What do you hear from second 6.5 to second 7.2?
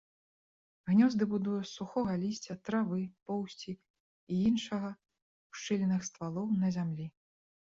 на зямлі.